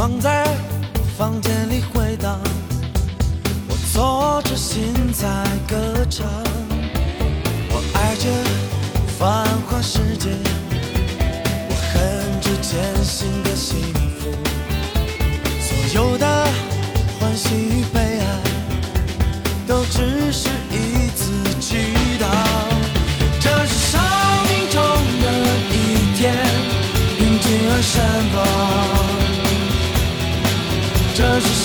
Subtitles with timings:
[0.00, 0.46] 放，在
[1.18, 2.40] 房间里回荡，
[3.68, 5.28] 我坐着心在
[5.68, 6.26] 歌唱，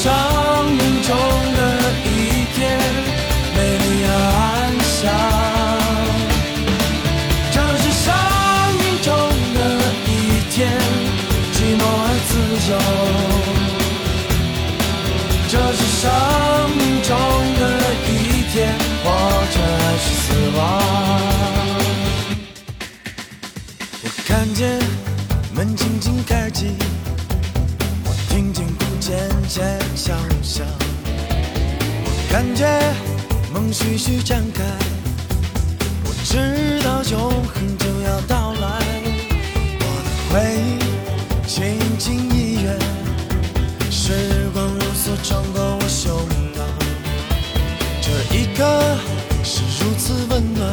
[0.05, 0.13] 生
[0.69, 1.09] 命中
[1.57, 1.59] 的
[2.05, 2.07] 一
[2.53, 2.61] 天，
[3.55, 4.45] 美丽而安
[4.85, 5.01] 详。
[7.51, 8.05] 这是生
[8.77, 9.09] 命中
[9.55, 9.59] 的
[10.05, 10.07] 一
[10.51, 10.53] 天，
[11.55, 12.31] 寂寞而自
[12.69, 12.73] 由。
[15.49, 16.03] 这是生
[16.77, 17.09] 命中
[17.59, 17.63] 的
[18.05, 18.13] 一
[18.53, 18.55] 天，
[19.03, 19.05] 活
[19.55, 20.25] 着还是死
[20.55, 20.59] 亡？
[24.03, 24.61] 我看见
[25.55, 26.75] 门轻轻开启，
[28.05, 29.79] 我听见鼓渐渐，
[32.35, 32.65] 感觉
[33.53, 34.61] 梦徐徐展开，
[36.03, 38.67] 我知道永恒就要到来，
[39.79, 42.77] 我的回忆轻轻一跃。
[43.89, 46.59] 时光如梭穿过我胸膛，
[48.01, 48.97] 这一刻
[49.41, 50.69] 是如此温暖，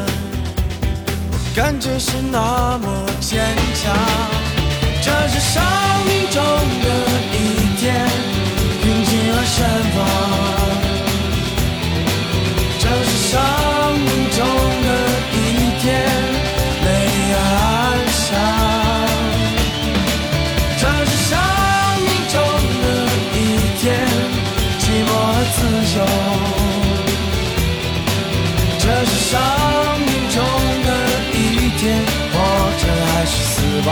[1.31, 3.39] 我感觉是那么坚
[3.81, 3.97] 强。
[5.01, 5.63] 这是生
[6.09, 6.43] 命中
[6.83, 6.89] 的
[7.31, 8.05] 一天，
[8.83, 9.63] 平静而盛
[9.95, 10.62] 放。
[13.33, 14.89] 生命中的
[15.33, 15.35] 一
[15.81, 15.89] 天，
[16.85, 17.73] 美丽而安
[18.13, 18.29] 详。
[20.77, 21.33] 这是生
[22.05, 22.37] 命中
[22.83, 22.85] 的
[23.33, 23.41] 一
[23.81, 23.83] 天，
[24.81, 25.59] 寂寞而自
[25.97, 25.99] 由。
[28.79, 29.33] 这是生
[30.05, 30.37] 命中
[30.85, 30.89] 的
[31.33, 31.41] 一
[31.79, 31.83] 天，
[32.33, 32.35] 活
[32.77, 32.83] 着
[33.15, 33.55] 还是死
[33.87, 33.91] 亡？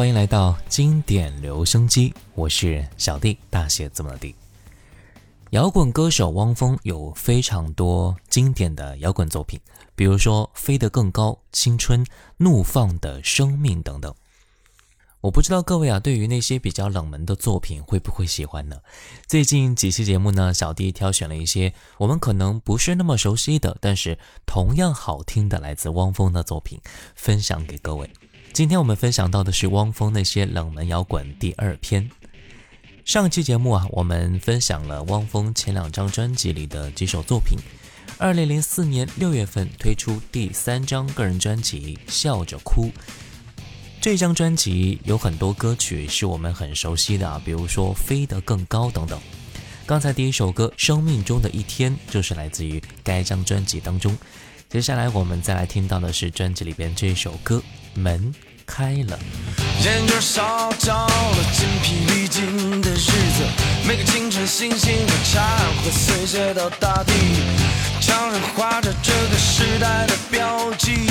[0.00, 4.34] 欢迎来到经典留声机，我是小弟，大写字母的弟。
[5.50, 9.60] 摇滚歌手汪峰有非常多经典的摇滚作品，
[9.94, 12.02] 比如说《飞得更高》《青春》
[12.38, 14.14] 《怒放的生命》等等。
[15.20, 18.78] 我不知道各位啊，对于那些比较冷门的作品会不会喜欢呢？
[19.26, 26.80] 最近几期节目呢，小弟挑选了一些我们可能不是那么熟悉的，但是同样好听的来自汪峰的作品，
[27.14, 28.10] 分享给各位。
[28.52, 32.10] 今天我们分享到的是汪峰那些冷门摇滚第二篇。
[33.04, 37.56] 上期节目啊，我们分享了汪峰前两张专辑里的几首作品。
[38.18, 42.86] 二零零四年六月份推出第三张个人专辑《笑着哭》。
[44.00, 49.18] 这张专辑有很多歌曲是我们很熟悉的啊，比如说《飞得更高》等等。
[49.86, 54.16] 刚才第一首歌《生命中的一天》就是来自于该张专辑当中。
[54.68, 57.56] 接下来我们再来听到的是专辑里边这首歌
[57.94, 58.34] 《门
[58.66, 59.18] 开了》。
[59.84, 63.44] 眼圈烧焦了，筋疲力尽的日子，
[63.86, 65.40] 每个清晨星星的茶
[65.82, 67.12] 会碎屑到大地，
[68.00, 71.06] 墙上画着这个时代的标记。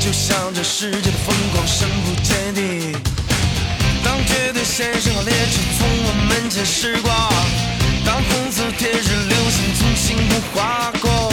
[0.00, 2.96] 就像这世界的疯狂深不见底。
[4.04, 7.12] 当绝对先生和列车从我门前驶过，
[8.04, 11.32] 当红色铁质流星从心头划过，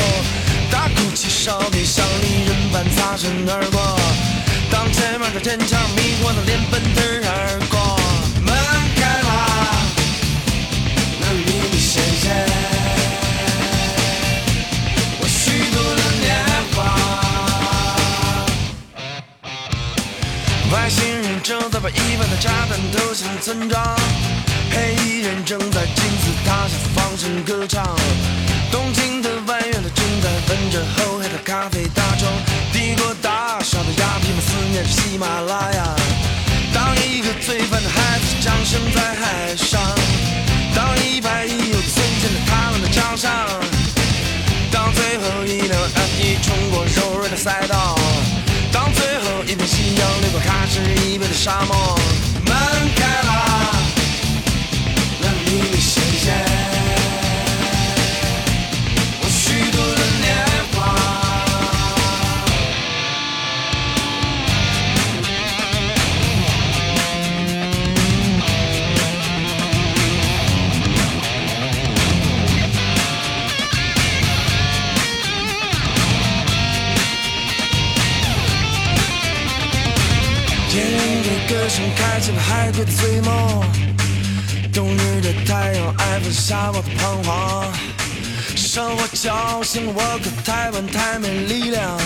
[0.70, 4.00] 大哭泣少年像利刃般擦身而过，
[4.80, 8.00] 当前面的天桥迷惑的脸奔腾而过，
[8.46, 8.56] 门
[8.96, 9.30] 开了，
[11.20, 12.48] 那秘密显现。
[20.72, 23.84] 外星人正在把一半的炸弹投向村庄，
[51.41, 51.88] 贻贝
[81.69, 83.63] 莺的歌声开启了海龟的醉梦，
[84.74, 87.71] 冬日的太阳爱抚下我的彷徨，
[88.56, 92.00] 生活叫醒我，可太晚太没力量，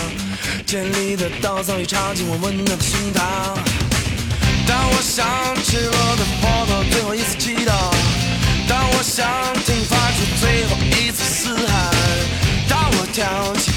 [0.66, 3.22] 尖利的刀早已插进我温暖的胸膛。
[4.66, 5.24] 当我想
[5.62, 7.72] 起我的佛陀最后一次祈祷，
[8.68, 9.26] 当我想
[9.64, 11.90] 听发出最后一次嘶喊，
[12.68, 13.72] 当我跳起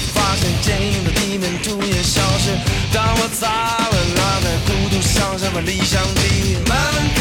[1.38, 2.50] 硬的地面突然消失，
[2.92, 6.76] 当我砸了那台孤独向上的理想机，门
[7.14, 7.17] 开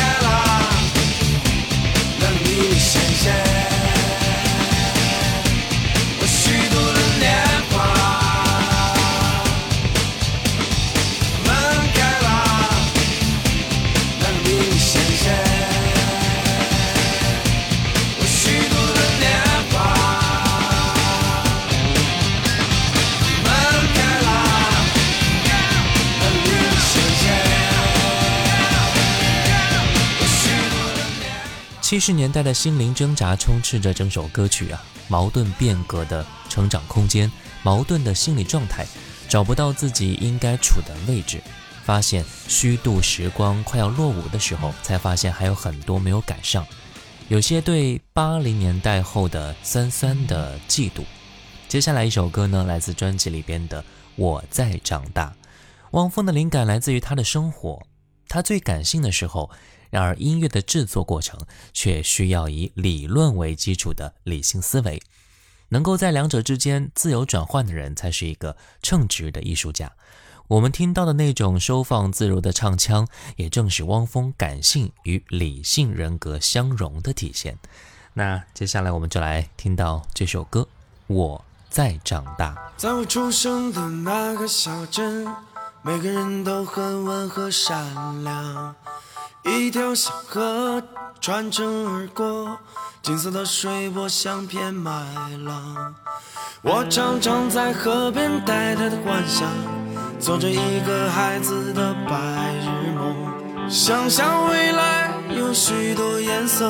[31.97, 37.31] 七十年代的心灵挣扎充斥着整首歌曲啊，矛盾变革的成长空间，
[37.63, 38.85] 矛盾的心理状态，
[39.27, 41.41] 找不到自己应该处的位置，
[41.83, 46.63] 发现虚度时光快要落伍的时候，才发现还有很多没有赶上，
[47.29, 51.01] 有些对八零年代后的酸酸的嫉妒。
[51.67, 53.81] 接下来一首歌呢，来自专辑里边的
[54.17, 55.29] 《我在长大》。
[55.93, 57.81] 汪峰的灵感来自于他的生活，
[58.29, 59.49] 他最感性的时候，
[59.97, 61.39] 然而音乐的制作过程
[61.73, 65.01] 却需要以理论为基础的理性思维。
[65.69, 69.91] 能够在两者之间自由转换的人，才是一个称职的艺术家。
[70.49, 77.57] 我们听到的那种收放自如的唱腔，也正是汪峰感性与理性人格相融的体现。
[78.13, 80.61] 那接下来我们就来听到这首歌
[81.07, 82.53] 《我在长大》。
[82.77, 85.27] 在我出生的那个小镇，
[85.81, 88.75] 每个人都很温和善良。
[89.47, 90.83] 一条小河
[91.21, 92.59] 穿城而过，
[93.01, 94.91] 金色的水波像片麦
[95.45, 95.95] 浪。
[96.61, 99.47] 我常常在河边呆呆的幻想，
[100.19, 106.69] 做着一个孩子的白日梦，想象未来有许多颜色，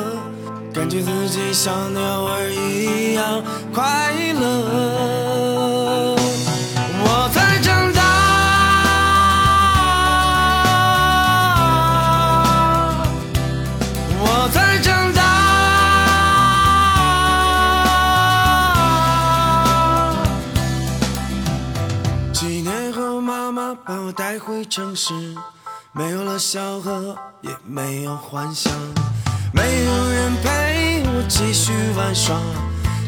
[0.72, 3.44] 感觉自己像鸟儿一样
[3.74, 5.57] 快乐。
[24.08, 25.14] 我带回城市，
[25.92, 28.72] 没有了笑和，也没有幻想，
[29.52, 32.40] 没有人陪我继续玩耍，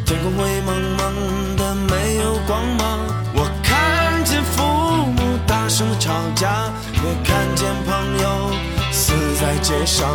[0.05, 2.99] 天空灰蒙蒙的，没有光芒。
[3.33, 4.61] 我看见父
[5.05, 8.51] 母大声的吵架，也看见朋友
[8.91, 10.05] 死在街上，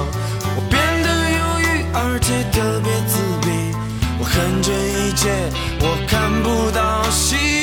[0.54, 1.64] 我变得忧郁，
[1.94, 3.74] 而且特别自闭。
[4.18, 5.50] 我恨这一切，
[5.80, 7.53] 我看不到希望。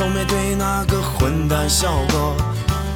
[0.00, 2.34] 总没对那个混蛋笑过。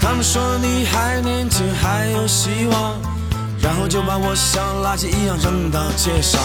[0.01, 2.95] 他们说你还年轻，还有希望，
[3.61, 6.41] 然后就把我像垃圾一样扔到街上。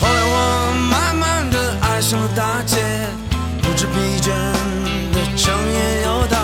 [0.00, 2.78] 后来我慢慢的爱上了大街，
[3.60, 4.28] 不知疲倦
[5.12, 6.40] 的整夜游荡，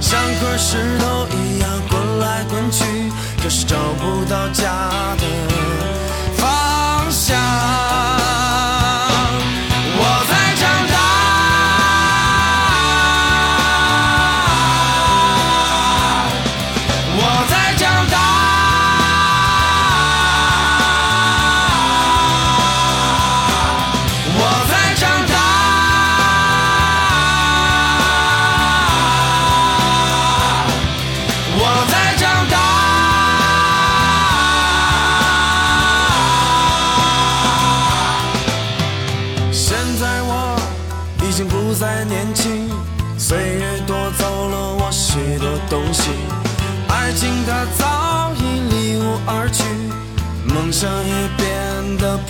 [0.00, 2.84] 像块石头一样滚来滚去，
[3.42, 5.26] 可是找不到家的
[6.36, 8.09] 方向。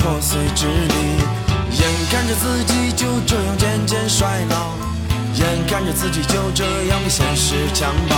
[0.01, 0.95] 破碎支离，
[1.77, 4.73] 眼看着自己就这样渐渐衰老，
[5.35, 8.17] 眼看着自己就这样被现实强暴，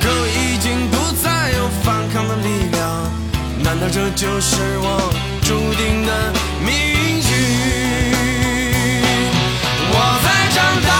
[0.00, 2.82] 可我已经不再有反抗的力量，
[3.62, 6.32] 难道这就是我注定的
[6.64, 6.72] 命
[7.20, 7.32] 运？
[9.92, 9.94] 我
[10.24, 10.58] 在长
[10.88, 10.93] 大，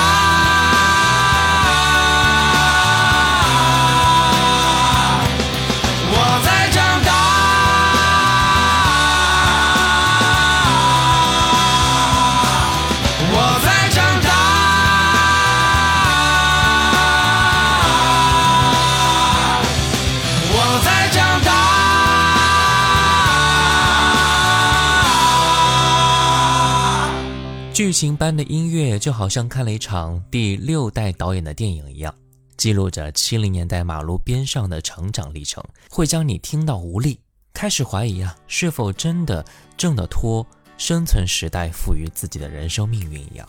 [27.95, 32.13] 剧情般的音乐就好像看了一场第六代导演的电影一样，
[32.57, 37.21] 记录着七零年代马路边上的成长历程，会将你听到无力，
[37.53, 39.47] 开始怀疑啊，是否真的
[39.77, 40.45] 挣得脱
[40.77, 43.49] 生存时代赋予自己的人生命运一样。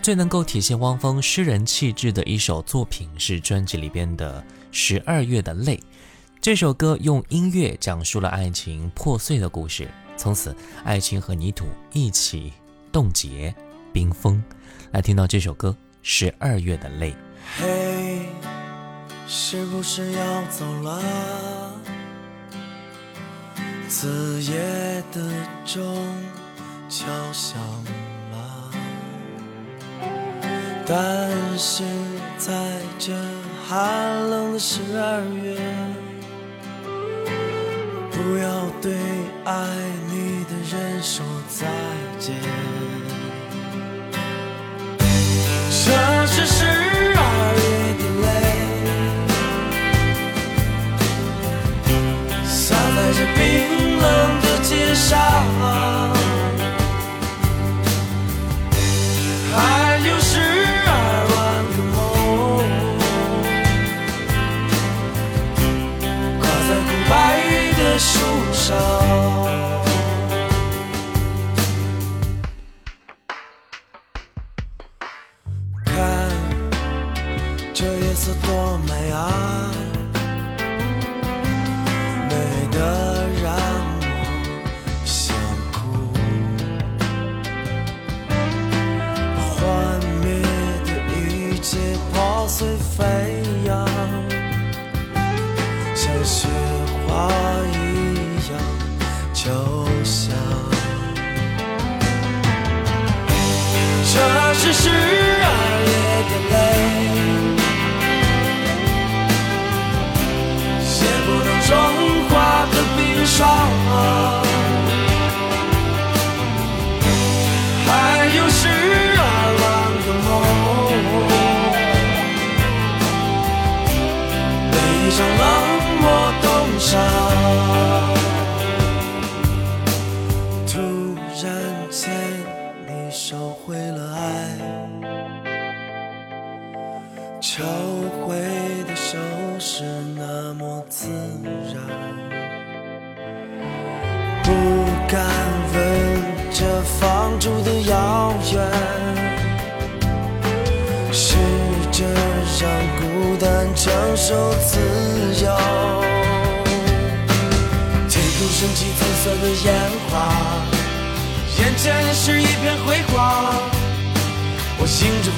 [0.00, 4.40] 最能够体现汪峰诗人气质的一首作品是专辑里边的
[4.72, 5.76] 《十二月的泪》。
[6.40, 12.50] 这首歌用音乐讲述了爱情破碎的故事，从此爱情和泥土一起
[12.90, 13.54] 冻结、
[13.94, 14.42] 冰封。
[14.90, 15.70] 来听到这首歌
[16.02, 17.12] 《十二月的泪》。
[17.56, 18.28] 嘿，
[19.28, 21.00] 是不是要走了？
[23.88, 25.32] 子夜的
[25.64, 25.96] 钟
[26.88, 27.60] 敲响
[28.32, 28.70] 了，
[30.84, 31.84] 但是
[32.36, 32.52] 在
[32.98, 33.12] 这
[33.68, 35.56] 寒冷的十二月，
[38.10, 38.92] 不要对
[39.44, 39.52] 爱
[40.08, 41.68] 你的人说再
[42.18, 42.34] 见。
[45.86, 45.90] 这
[46.26, 47.20] 是十二
[47.60, 47.62] 月
[48.00, 48.26] 的泪，
[52.46, 53.38] 洒在这冰
[54.00, 54.02] 冷
[54.40, 55.04] 的街上。
[59.52, 59.58] 还
[60.08, 60.32] 有十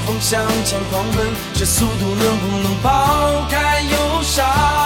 [0.06, 4.85] 风向前狂奔这速度能不能抛开忧伤？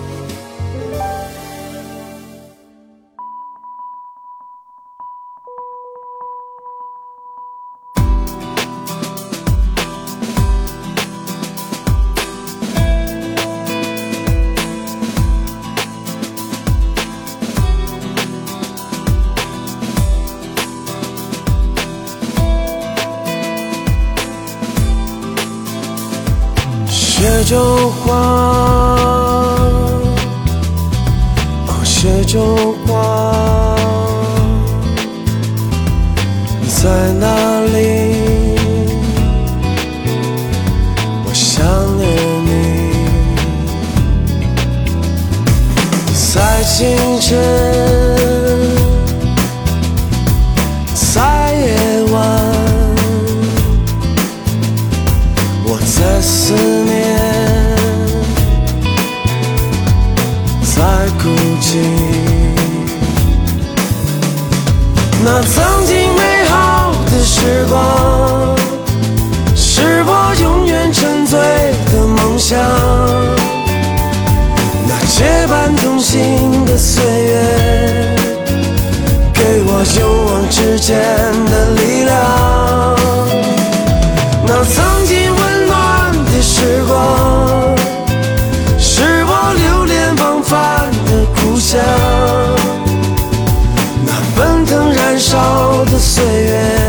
[95.11, 96.80] 燃烧的岁月。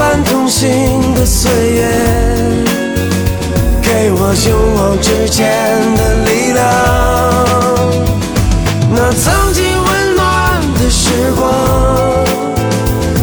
[0.00, 1.86] 伴同行的岁月，
[3.82, 5.44] 给我勇往直前
[5.94, 6.64] 的力量。
[8.94, 11.44] 那曾经温暖的时光，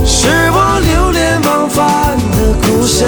[0.06, 3.08] 是我流连忘返的故乡。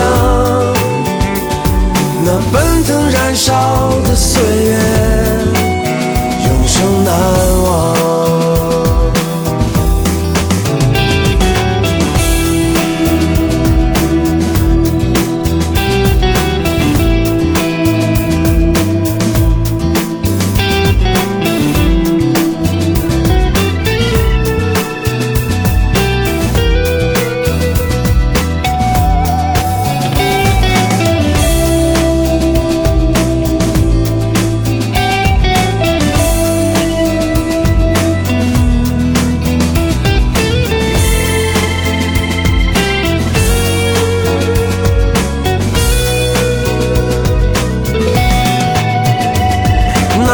[2.26, 4.80] 那奔腾燃烧的岁月，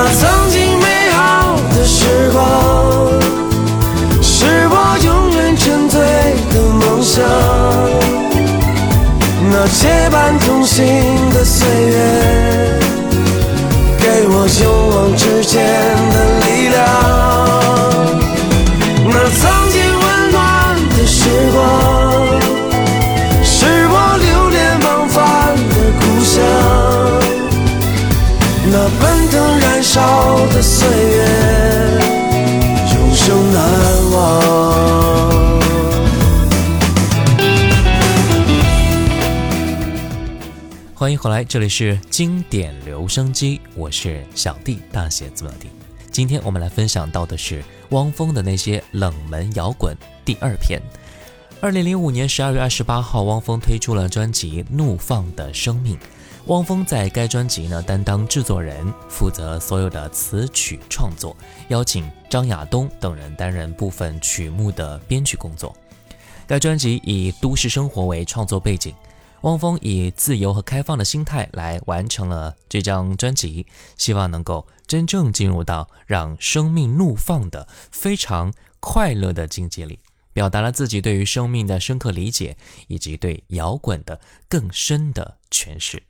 [0.07, 2.39] 那曾经美好的时光，
[4.21, 5.99] 是我永远沉醉
[6.53, 7.23] 的梦想。
[9.49, 10.85] 那结伴同行
[11.33, 12.79] 的岁月，
[13.99, 15.65] 给我勇往直前
[16.13, 16.15] 的
[16.45, 17.44] 力量。
[41.25, 45.65] 回来，这里是经典留声机，我是小弟，大写字母的。
[46.11, 50.79] 今天我们来分享到的是汪峰的那些冷门摇滚第二篇。
[51.59, 55.95] 二零零五年十二月二十八号，汪峰推出了专辑《怒放的生命》。
[56.45, 61.35] 汪峰在该专辑呢担当制作人，负责所有的词曲创作，
[61.69, 65.75] 邀请张亚东等人担任部分曲目的编曲工作。
[66.45, 68.93] 该专辑以都市生活为创作背景，
[69.45, 79.99] 汪峰以自由和开放的心态来完成了这张专辑，希望能够真正进入到让生命怒放的非常快乐的境界里，
[80.33, 86.01] 表达了自己对于生命的深刻理解，以及对摇滚的更深的诠释。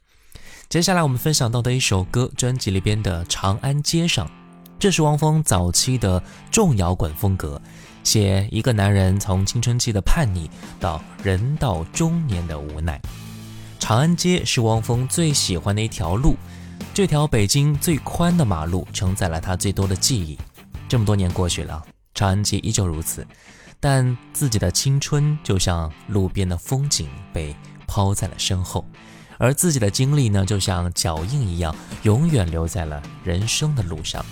[0.69, 4.25] 接下来我们分享到的一首歌，专辑里边的《长安街上》，
[4.79, 7.61] 这是汪峰早期的重摇滚风格，
[8.01, 12.97] 写一个男人从青春期的叛逆到人到中年的无奈。
[13.87, 16.35] 长安街是汪峰最喜欢的一条路，
[16.91, 20.35] 这条北京最宽的马路承载了他最多的记忆。
[20.89, 23.23] 这么多年过去了，长安街依旧如此，
[23.79, 28.83] 但自己的青春就像路边的风景被抛在了身后。
[29.37, 34.25] 而自己的经历呢，就像脚印一样，永远留在了人生的路上。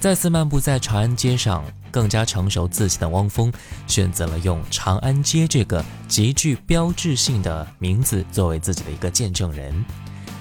[0.00, 3.52] 再次漫步在长安街上，更加成熟自信的汪峰
[3.86, 9.84] 选择了用“长安街”这个极具标志性的名字作为自己的一个见证人。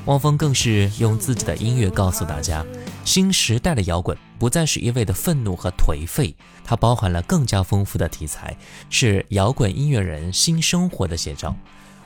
[0.05, 2.65] 汪峰更是用自己的音乐告诉大家，
[3.05, 8.57] 新时代的摇滚不再是一味的愤怒和颓废，它包含了更加丰富的题材，
[8.89, 11.55] 是摇滚音乐人新生活的写照。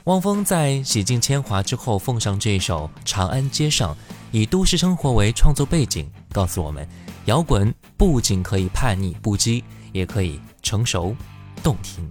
[0.04, 3.94] 汪峰在洗尽铅华之后，奉上这首《长安街上》，
[4.30, 6.86] 以都市生活为创作背景，告诉我们，
[7.26, 9.60] 摇滚不仅可以叛逆不羁，
[9.90, 11.14] 也可以成熟
[11.60, 12.08] 动听。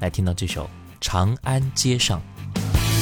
[0.00, 0.64] 来听到这首
[1.00, 2.20] 《长安街上》。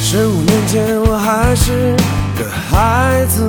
[0.00, 1.96] 十五年前我还是
[2.38, 3.44] 个孩子，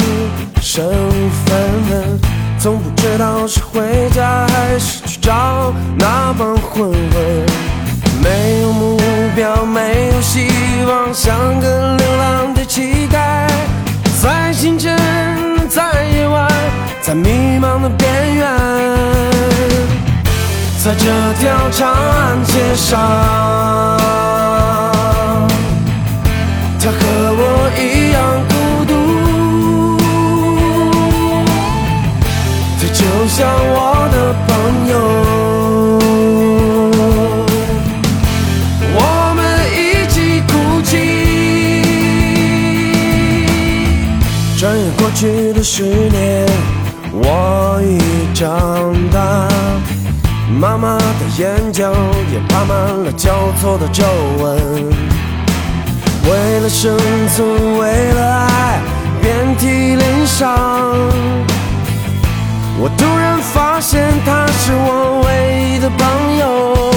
[0.59, 2.19] 身无分文，
[2.59, 7.45] 从不知道是回家还是去找那帮混混。
[8.23, 8.99] 没有目
[9.35, 10.49] 标，没有希
[10.87, 13.47] 望，像个流浪的乞丐，
[14.27, 14.93] 在清晨，
[15.69, 16.51] 在夜晚，
[17.01, 18.45] 在迷茫的边缘，
[20.83, 21.05] 在这
[21.39, 22.99] 条长安街上，
[45.19, 46.45] 去的十年，
[47.11, 47.97] 我已
[48.35, 49.47] 长大，
[50.59, 51.91] 妈妈的眼角
[52.31, 54.03] 也爬满了交错的皱
[54.37, 54.55] 纹。
[56.29, 56.95] 为了生
[57.29, 58.79] 存，为了爱，
[59.19, 60.55] 遍体鳞伤。
[62.79, 65.27] 我突然发现他是我唯
[65.63, 66.05] 一的朋
[66.37, 66.93] 友，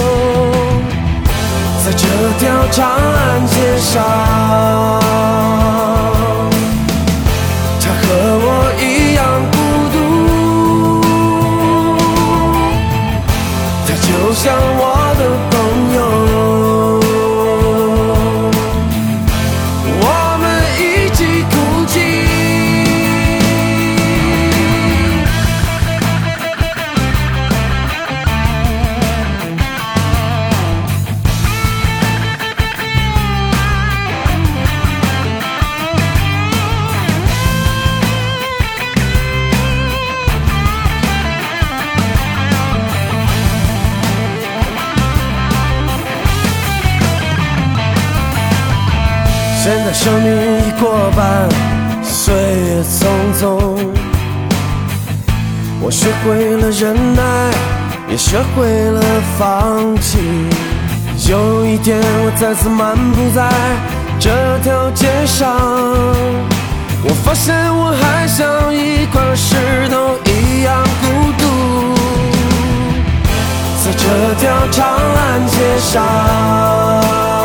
[1.87, 2.07] 在这
[2.39, 4.05] 条长安街上，
[8.11, 8.49] 和我
[8.81, 9.21] 一样
[9.53, 9.57] 孤
[9.93, 9.97] 独，
[13.87, 14.43] 他就像
[14.81, 14.83] 我
[15.17, 15.23] 的
[62.41, 63.47] 再次漫步在
[64.19, 65.55] 这条街上，
[67.05, 71.45] 我发现我还像一块石头一样孤独，
[73.85, 77.40] 在这条长安街上。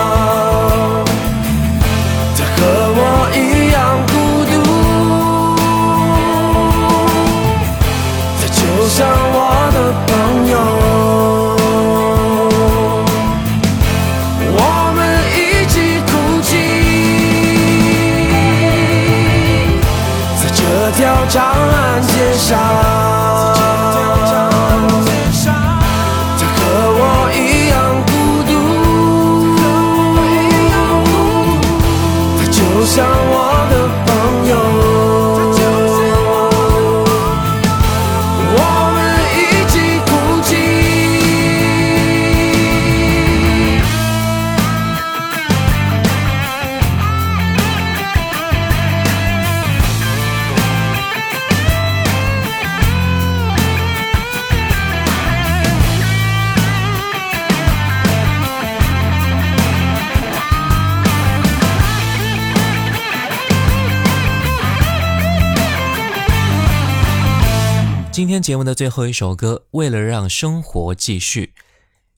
[68.16, 71.54] 今天节目的最后一首歌，为了让生活继续，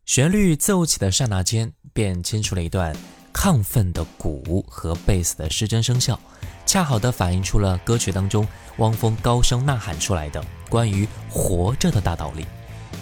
[0.05, 2.95] 旋律奏起的刹那间，便牵出了一段
[3.33, 6.19] 亢奋的鼓和贝斯的失真声效，
[6.67, 12.45] 恰好的反映出了歌曲当中汪峰高声呐喊出来的关于活着的大道理。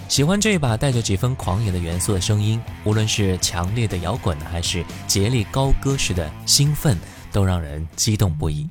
[0.07, 6.97] 喜欢这一把带着几分狂野的元素的声音，无论是强烈的摇滚，还是竭力高歌时的兴奋，
[7.29, 8.69] 都让人激动不已。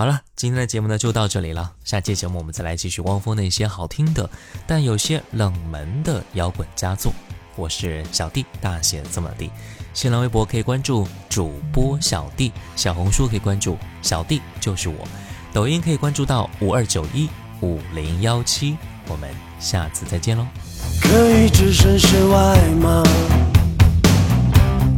[0.00, 1.72] 好了，今天的节目呢就到这里了。
[1.84, 4.30] 下期节目我们再来继续汪峰那些好听的，
[4.66, 7.12] 但有些冷门的摇滚佳作。
[7.54, 9.50] 我是小弟，大写字母的。
[9.92, 15.06] 新浪微博可以关注主播小弟，小红书可以关注小弟就是我，
[15.52, 17.28] 抖音可以关注到五二九一
[17.60, 18.78] 五零幺七。
[19.06, 20.46] 我们下次再见喽。
[21.02, 23.02] 可以置身事外吗？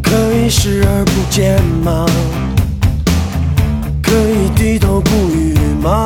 [0.00, 2.06] 可以视而不见吗？
[4.12, 6.04] 可以低头不语吗？